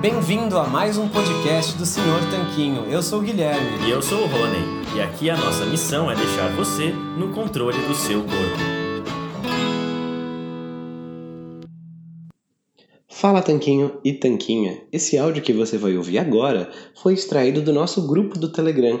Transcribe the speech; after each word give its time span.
Bem-vindo 0.00 0.58
a 0.58 0.66
mais 0.66 0.98
um 0.98 1.08
podcast 1.08 1.78
do 1.78 1.86
Senhor 1.86 2.20
Tanquinho. 2.28 2.86
Eu 2.90 3.00
sou 3.02 3.20
o 3.20 3.22
Guilherme. 3.22 3.86
E 3.86 3.90
eu 3.90 4.02
sou 4.02 4.18
o 4.18 4.26
Rony. 4.26 4.96
E 4.96 5.00
aqui 5.00 5.30
a 5.30 5.36
nossa 5.36 5.64
missão 5.64 6.10
é 6.10 6.16
deixar 6.16 6.48
você 6.56 6.90
no 6.90 7.32
controle 7.32 7.78
do 7.86 7.94
seu 7.94 8.20
corpo. 8.22 8.76
Fala 13.08 13.42
Tanquinho 13.42 14.00
e 14.04 14.12
Tanquinha. 14.12 14.82
Esse 14.92 15.16
áudio 15.16 15.42
que 15.42 15.52
você 15.52 15.78
vai 15.78 15.96
ouvir 15.96 16.18
agora 16.18 16.68
foi 16.94 17.14
extraído 17.14 17.62
do 17.62 17.72
nosso 17.72 18.06
grupo 18.06 18.38
do 18.38 18.50
Telegram. 18.50 19.00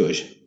hoje. 0.00 0.40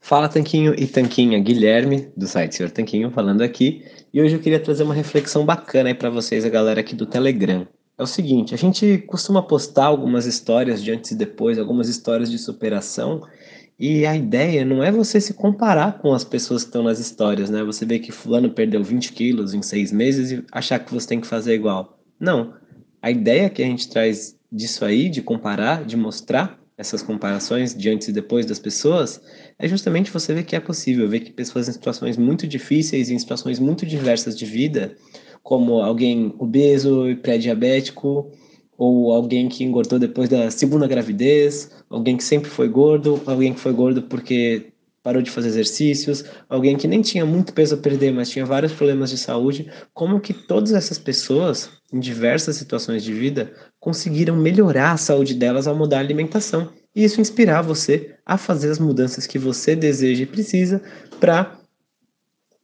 Fala 0.00 0.28
Tanquinho 0.28 0.74
e 0.78 0.86
Tanquinha, 0.86 1.38
Guilherme 1.38 2.08
do 2.16 2.26
site 2.26 2.56
Senhor 2.56 2.70
Tanquinho 2.70 3.10
falando 3.10 3.42
aqui. 3.42 3.84
E 4.12 4.20
hoje 4.22 4.36
eu 4.36 4.40
queria 4.40 4.60
trazer 4.60 4.82
uma 4.82 4.94
reflexão 4.94 5.44
bacana 5.44 5.90
aí 5.90 5.94
para 5.94 6.10
vocês, 6.10 6.44
a 6.44 6.48
galera 6.48 6.80
aqui 6.80 6.94
do 6.94 7.06
Telegram 7.06 7.66
é 7.98 8.02
o 8.02 8.06
seguinte: 8.06 8.54
a 8.54 8.56
gente 8.58 8.98
costuma 8.98 9.42
postar 9.42 9.86
algumas 9.86 10.24
histórias 10.24 10.82
de 10.82 10.92
antes 10.92 11.10
e 11.10 11.16
depois, 11.16 11.58
algumas 11.58 11.88
histórias 11.88 12.30
de 12.30 12.38
superação, 12.38 13.22
e 13.78 14.06
a 14.06 14.16
ideia 14.16 14.64
não 14.64 14.82
é 14.82 14.90
você 14.90 15.20
se 15.20 15.34
comparar 15.34 15.98
com 15.98 16.14
as 16.14 16.24
pessoas 16.24 16.62
que 16.62 16.68
estão 16.68 16.84
nas 16.84 17.00
histórias, 17.00 17.50
né? 17.50 17.62
Você 17.64 17.84
vê 17.84 17.98
que 17.98 18.12
Fulano 18.12 18.50
perdeu 18.50 18.82
20 18.82 19.12
quilos 19.12 19.52
em 19.52 19.62
seis 19.62 19.92
meses 19.92 20.30
e 20.30 20.44
achar 20.52 20.78
que 20.78 20.94
você 20.94 21.08
tem 21.08 21.20
que 21.20 21.26
fazer 21.26 21.54
igual. 21.54 21.98
Não. 22.18 22.54
A 23.02 23.10
ideia 23.10 23.50
que 23.50 23.62
a 23.62 23.66
gente 23.66 23.88
traz 23.88 24.36
disso 24.50 24.84
aí, 24.84 25.08
de 25.08 25.22
comparar, 25.22 25.84
de 25.84 25.96
mostrar 25.96 26.58
essas 26.78 27.02
comparações 27.02 27.74
de 27.74 27.90
antes 27.90 28.06
e 28.06 28.12
depois 28.12 28.46
das 28.46 28.60
pessoas, 28.60 29.20
é 29.58 29.66
justamente 29.66 30.12
você 30.12 30.32
ver 30.32 30.44
que 30.44 30.54
é 30.54 30.60
possível, 30.60 31.08
ver 31.08 31.20
que 31.20 31.32
pessoas 31.32 31.68
em 31.68 31.72
situações 31.72 32.16
muito 32.16 32.46
difíceis, 32.46 33.10
em 33.10 33.18
situações 33.18 33.58
muito 33.58 33.84
diversas 33.84 34.38
de 34.38 34.46
vida, 34.46 34.94
como 35.42 35.80
alguém 35.80 36.32
obeso 36.38 37.10
e 37.10 37.16
pré-diabético, 37.16 38.30
ou 38.76 39.12
alguém 39.12 39.48
que 39.48 39.64
engordou 39.64 39.98
depois 39.98 40.28
da 40.28 40.52
segunda 40.52 40.86
gravidez, 40.86 41.68
alguém 41.90 42.16
que 42.16 42.22
sempre 42.22 42.48
foi 42.48 42.68
gordo, 42.68 43.20
alguém 43.26 43.52
que 43.52 43.58
foi 43.58 43.72
gordo 43.72 44.02
porque 44.02 44.66
parou 45.08 45.22
de 45.22 45.30
fazer 45.30 45.48
exercícios, 45.48 46.22
alguém 46.50 46.76
que 46.76 46.86
nem 46.86 47.00
tinha 47.00 47.24
muito 47.24 47.54
peso 47.54 47.74
a 47.74 47.78
perder, 47.78 48.12
mas 48.12 48.28
tinha 48.28 48.44
vários 48.44 48.74
problemas 48.74 49.08
de 49.08 49.16
saúde, 49.16 49.66
como 49.94 50.20
que 50.20 50.34
todas 50.34 50.72
essas 50.72 50.98
pessoas, 50.98 51.70
em 51.90 51.98
diversas 51.98 52.56
situações 52.56 53.02
de 53.02 53.14
vida, 53.14 53.50
conseguiram 53.80 54.36
melhorar 54.36 54.92
a 54.92 54.98
saúde 54.98 55.32
delas 55.32 55.66
ao 55.66 55.74
mudar 55.74 55.96
a 55.96 56.00
alimentação. 56.00 56.70
E 56.94 57.04
isso 57.04 57.22
inspirar 57.22 57.62
você 57.62 58.16
a 58.26 58.36
fazer 58.36 58.70
as 58.70 58.78
mudanças 58.78 59.26
que 59.26 59.38
você 59.38 59.74
deseja 59.74 60.24
e 60.24 60.26
precisa 60.26 60.82
para 61.18 61.57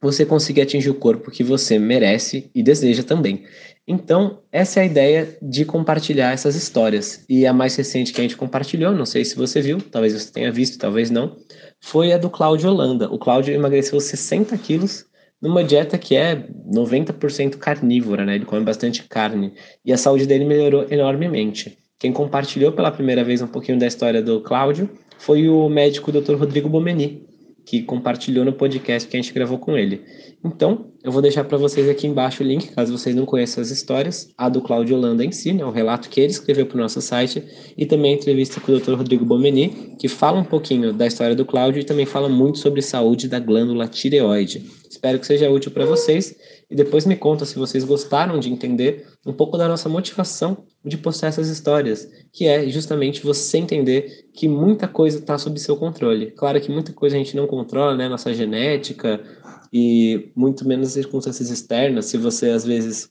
você 0.05 0.25
conseguir 0.25 0.61
atingir 0.61 0.89
o 0.89 0.95
corpo 0.95 1.31
que 1.31 1.43
você 1.43 1.79
merece 1.79 2.49
e 2.53 2.61
deseja 2.61 3.03
também. 3.03 3.43
Então, 3.87 4.39
essa 4.51 4.79
é 4.79 4.83
a 4.83 4.85
ideia 4.85 5.37
de 5.41 5.65
compartilhar 5.65 6.31
essas 6.31 6.55
histórias. 6.55 7.23
E 7.29 7.45
a 7.45 7.53
mais 7.53 7.75
recente 7.75 8.13
que 8.13 8.19
a 8.19 8.23
gente 8.23 8.37
compartilhou, 8.37 8.93
não 8.93 9.05
sei 9.05 9.25
se 9.25 9.35
você 9.35 9.61
viu, 9.61 9.79
talvez 9.79 10.13
você 10.13 10.31
tenha 10.31 10.51
visto, 10.51 10.77
talvez 10.77 11.11
não, 11.11 11.35
foi 11.79 12.11
a 12.13 12.17
do 12.17 12.29
Cláudio 12.29 12.69
Holanda. 12.69 13.11
O 13.11 13.17
Cláudio 13.17 13.53
emagreceu 13.53 13.99
60 13.99 14.57
quilos 14.57 15.05
numa 15.41 15.63
dieta 15.63 15.97
que 15.97 16.15
é 16.15 16.47
90% 16.71 17.57
carnívora, 17.57 18.25
né? 18.25 18.35
Ele 18.35 18.45
come 18.45 18.63
bastante 18.63 19.03
carne. 19.03 19.53
E 19.83 19.93
a 19.93 19.97
saúde 19.97 20.25
dele 20.25 20.45
melhorou 20.45 20.85
enormemente. 20.89 21.77
Quem 21.99 22.11
compartilhou 22.11 22.71
pela 22.71 22.91
primeira 22.91 23.23
vez 23.23 23.41
um 23.41 23.47
pouquinho 23.47 23.79
da 23.79 23.87
história 23.87 24.21
do 24.21 24.41
Cláudio 24.41 24.89
foi 25.17 25.47
o 25.47 25.69
médico 25.69 26.11
Dr. 26.11 26.35
Rodrigo 26.35 26.69
Bomeni, 26.69 27.23
que 27.65 27.81
compartilhou 27.81 28.45
no 28.45 28.53
podcast 28.53 29.09
que 29.09 29.17
a 29.17 29.21
gente 29.21 29.33
gravou 29.33 29.57
com 29.57 29.75
ele. 29.75 30.01
Então, 30.43 30.91
eu 31.03 31.11
vou 31.11 31.21
deixar 31.21 31.43
para 31.43 31.57
vocês 31.57 31.89
aqui 31.89 32.05
embaixo 32.05 32.43
o 32.43 32.45
link, 32.45 32.69
caso 32.69 32.95
vocês 32.95 33.15
não 33.15 33.25
conheçam 33.25 33.61
as 33.61 33.71
histórias, 33.71 34.29
a 34.37 34.47
do 34.47 34.61
Cláudio 34.61 34.95
Holanda 34.95 35.25
em 35.25 35.31
si, 35.31 35.51
né, 35.51 35.65
o 35.65 35.71
relato 35.71 36.07
que 36.07 36.21
ele 36.21 36.31
escreveu 36.31 36.67
para 36.67 36.77
o 36.77 36.81
nosso 36.81 37.01
site, 37.01 37.43
e 37.75 37.85
também 37.85 38.13
a 38.13 38.15
entrevista 38.15 38.61
com 38.61 38.71
o 38.71 38.79
Dr. 38.79 38.93
Rodrigo 38.93 39.25
Bomeni, 39.25 39.95
que 39.99 40.07
fala 40.07 40.39
um 40.39 40.43
pouquinho 40.43 40.93
da 40.93 41.07
história 41.07 41.35
do 41.35 41.45
Cláudio 41.45 41.81
e 41.81 41.83
também 41.83 42.05
fala 42.05 42.29
muito 42.29 42.59
sobre 42.59 42.81
saúde 42.81 43.27
da 43.27 43.39
glândula 43.39 43.87
tireoide. 43.87 44.63
Espero 44.87 45.19
que 45.19 45.25
seja 45.25 45.49
útil 45.49 45.71
para 45.71 45.85
vocês 45.85 46.35
e 46.75 46.83
depois 46.83 47.05
me 47.05 47.15
conta 47.15 47.45
se 47.45 47.57
vocês 47.57 47.85
gostaram 47.85 48.37
de 48.37 48.51
entender 48.51 49.07
um 49.25 49.31
pouco 49.31 49.57
da 49.57 49.65
nossa 49.65 49.87
motivação 49.87 50.65
de 50.83 50.97
postar 50.97 51.27
essas 51.27 51.47
histórias, 51.47 52.11
que 52.33 52.47
é 52.47 52.67
justamente 52.67 53.23
você 53.23 53.59
entender 53.59 54.27
que 54.33 54.49
muita 54.49 54.85
coisa 54.85 55.19
está 55.19 55.37
sob 55.37 55.57
seu 55.57 55.77
controle. 55.77 56.31
Claro 56.31 56.59
que 56.59 56.69
muita 56.69 56.91
coisa 56.91 57.15
a 57.15 57.17
gente 57.17 57.33
não 57.33 57.47
controla, 57.47 57.95
né? 57.95 58.09
Nossa 58.09 58.33
genética 58.33 59.23
e 59.71 60.33
muito 60.35 60.67
menos 60.67 60.89
circunstâncias 60.89 61.49
externas. 61.49 62.07
Se 62.07 62.17
você 62.17 62.49
às 62.49 62.65
vezes 62.65 63.09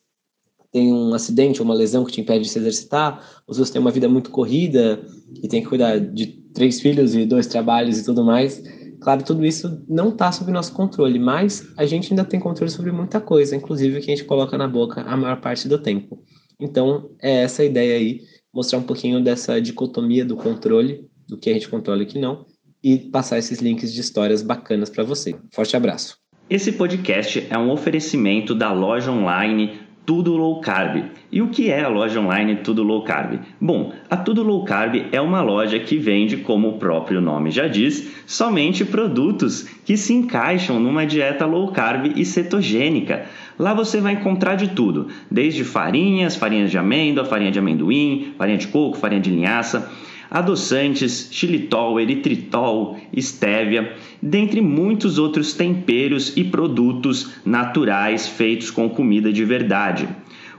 tem 0.71 0.93
um 0.93 1.15
acidente 1.15 1.63
ou 1.63 1.65
uma 1.65 1.75
lesão 1.75 2.05
que 2.05 2.13
te 2.13 2.21
impede 2.21 2.45
de 2.45 2.51
se 2.51 2.59
exercitar, 2.59 3.43
ou 3.47 3.55
se 3.55 3.61
você 3.61 3.73
tem 3.73 3.81
uma 3.81 3.91
vida 3.91 4.11
muito 4.11 4.29
corrida 4.29 5.03
e 5.43 5.49
tem 5.49 5.63
que 5.63 5.69
cuidar 5.71 5.99
de 5.99 6.27
três 6.53 6.83
filhos 6.83 7.15
e 7.15 7.25
dois 7.25 7.47
trabalhos 7.47 7.99
e 7.99 8.05
tudo 8.05 8.23
mais, 8.23 8.63
Claro, 9.05 9.23
tudo 9.23 9.45
isso 9.45 9.85
não 9.87 10.09
está 10.09 10.33
sob 10.33 10.51
nosso 10.51 10.73
controle, 10.73 11.19
mas 11.19 11.71
a 11.77 11.85
gente 11.85 12.11
ainda 12.11 12.25
tem 12.25 12.41
controle 12.41 12.71
sobre 12.71 12.91
muita 12.91 13.21
coisa, 13.21 13.55
inclusive 13.55 13.99
o 13.99 14.01
que 14.01 14.11
a 14.11 14.17
gente 14.17 14.25
coloca 14.25 14.57
na 14.57 14.67
boca 14.67 15.03
a 15.03 15.15
maior 15.15 15.43
parte 15.43 15.69
do 15.69 15.77
tempo. 15.77 16.25
Então, 16.59 17.11
é 17.21 17.43
essa 17.43 17.61
a 17.61 17.67
ideia 17.67 17.97
aí, 17.97 18.23
mostrar 18.51 18.79
um 18.79 18.83
pouquinho 18.83 19.23
dessa 19.23 19.61
dicotomia 19.61 20.25
do 20.25 20.39
controle, 20.39 21.07
do 21.29 21.37
que 21.37 21.51
a 21.51 21.53
gente 21.53 21.69
controla 21.69 22.03
e 22.03 22.07
que 22.07 22.19
não, 22.19 22.47
e 22.83 22.97
passar 22.97 23.37
esses 23.37 23.61
links 23.61 23.93
de 23.93 24.01
histórias 24.01 24.41
bacanas 24.41 24.89
para 24.89 25.05
você. 25.05 25.35
Forte 25.53 25.77
abraço. 25.77 26.17
Esse 26.49 26.73
podcast 26.73 27.47
é 27.51 27.59
um 27.59 27.71
oferecimento 27.71 28.55
da 28.55 28.73
loja 28.73 29.13
online 29.13 29.81
tudo 30.07 30.37
Low 30.37 30.61
Carb. 30.61 31.05
E 31.33 31.41
o 31.41 31.49
que 31.49 31.71
é 31.71 31.83
a 31.83 31.89
loja 31.89 32.21
online 32.21 32.57
Tudo 32.57 32.83
Low 32.83 33.03
Carb? 33.03 33.41
Bom, 33.61 33.93
a 34.09 34.17
Tudo 34.17 34.43
Low 34.43 34.65
Carb 34.65 35.07
é 35.11 35.21
uma 35.21 35.41
loja 35.41 35.79
que 35.79 35.97
vende, 35.97 36.39
como 36.39 36.69
o 36.69 36.79
próprio 36.79 37.21
nome 37.21 37.51
já 37.51 37.67
diz, 37.67 38.23
somente 38.27 38.85
produtos 38.85 39.67
que 39.85 39.97
se 39.97 40.13
encaixam 40.13 40.79
numa 40.79 41.07
dieta 41.07 41.47
low 41.47 41.73
carb 41.73 42.13
e 42.17 42.25
cetogênica. 42.25 43.27
Lá 43.59 43.73
você 43.73 44.01
vai 44.01 44.15
encontrar 44.15 44.57
de 44.57 44.69
tudo, 44.69 45.09
desde 45.31 45.65
farinhas, 45.65 46.37
farinhas 46.37 46.71
de 46.71 46.79
amêndoa, 46.79 47.25
farinha 47.25 47.51
de 47.51 47.59
amendoim, 47.59 48.35
farinha 48.37 48.59
de 48.59 48.69
coco, 48.69 48.97
farinha 48.97 49.21
de 49.21 49.31
linhaça 49.31 49.91
adoçantes, 50.35 51.29
xilitol, 51.31 52.01
eritritol, 52.01 52.99
estévia, 53.13 53.95
dentre 54.21 54.61
muitos 54.61 55.17
outros 55.17 55.55
temperos 55.55 56.37
e 56.37 56.43
produtos 56.43 57.35
naturais 57.45 58.27
feitos 58.27 58.69
com 58.69 58.89
comida 58.89 59.33
de 59.33 59.45
verdade. 59.45 60.09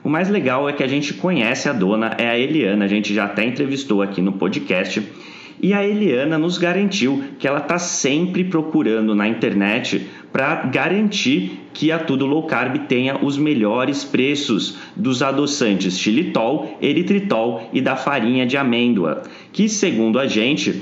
O 0.02 0.10
mais 0.10 0.30
legal 0.30 0.70
é 0.70 0.72
que 0.72 0.84
a 0.84 0.88
gente 0.88 1.14
conhece 1.16 1.68
a 1.68 1.74
dona, 1.74 2.16
é 2.18 2.30
a 2.30 2.40
Eliana, 2.40 2.86
a 2.86 2.88
gente 2.88 3.14
já 3.14 3.26
até 3.26 3.44
entrevistou 3.44 4.02
aqui 4.02 4.22
no 4.22 4.34
podcast 4.34 5.04
e 5.62 5.74
a 5.74 5.86
Eliana 5.86 6.38
nos 6.38 6.58
garantiu 6.58 7.24
que 7.40 7.48
ela 7.48 7.60
está 7.60 7.78
sempre 7.78 8.44
procurando 8.44 9.16
na 9.16 9.28
internet 9.28 10.06
para 10.32 10.64
garantir 10.66 11.62
que 11.74 11.92
a 11.92 12.00
Tudo 12.00 12.26
Low 12.26 12.44
Carb 12.44 12.78
tenha 12.88 13.24
os 13.24 13.38
melhores 13.38 14.04
preços 14.04 14.78
dos 14.96 15.22
adoçantes 15.22 15.98
xilitol, 15.98 16.78
eritritol 16.82 17.70
e 17.74 17.82
da 17.82 17.96
farinha 17.96 18.46
de 18.46 18.58
amêndoa, 18.58 19.24
que 19.52 19.68
segundo 19.68 20.20
a 20.20 20.28
gente 20.28 20.82